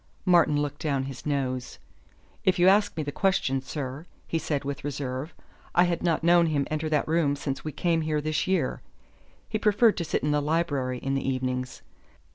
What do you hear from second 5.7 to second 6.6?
"I had not known